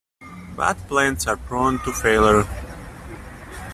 Bad 0.57 0.87
plans 0.87 1.27
are 1.27 1.37
prone 1.37 1.77
to 1.83 1.91
failure. 1.93 2.45